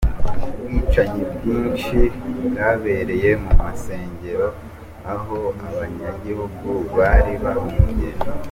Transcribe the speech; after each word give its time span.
Ubwicanyi 0.65 1.21
bwinshi 1.35 1.99
bwabereye 2.47 3.29
mu 3.43 3.51
masengero 3.61 4.47
aho 5.13 5.37
abanyagihugu 5.67 6.69
bari 6.97 7.33
bahungiye. 7.43 8.09